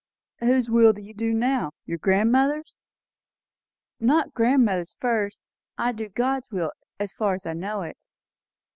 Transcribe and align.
"Whose 0.39 0.67
will 0.67 0.93
do 0.93 1.01
you 1.03 1.13
now? 1.35 1.73
your 1.85 1.99
grandmother's?" 1.99 2.79
"Not 3.99 4.33
grandmother's 4.33 4.95
first. 4.99 5.43
I 5.77 5.91
do 5.91 6.09
God's 6.09 6.49
will, 6.49 6.71
as 6.99 7.13
far 7.13 7.35
as 7.35 7.45
I 7.45 7.53
know 7.53 7.83
it." 7.83 7.97